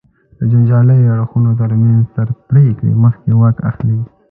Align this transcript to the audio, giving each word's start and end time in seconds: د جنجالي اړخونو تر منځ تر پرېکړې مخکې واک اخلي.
د 0.37 0.39
جنجالي 0.51 0.97
اړخونو 1.13 1.51
تر 1.61 1.69
منځ 1.81 2.03
تر 2.15 2.27
پرېکړې 2.49 2.91
مخکې 3.03 3.29
واک 3.39 3.57
اخلي. 3.69 3.99